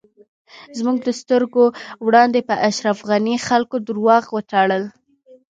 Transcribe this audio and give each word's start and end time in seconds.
زموږ 0.77 0.97
د 1.03 1.09
سترږو 1.19 1.65
وړاندی 2.05 2.41
په 2.49 2.55
اشرف 2.69 2.97
غنی 3.09 3.35
خلکو 3.47 3.75
درواغ 3.87 4.23
وتړل 4.31 4.83